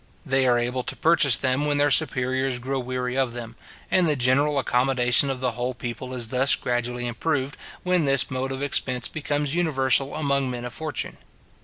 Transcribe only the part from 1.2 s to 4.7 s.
them when their superiors grow weary of them; and the general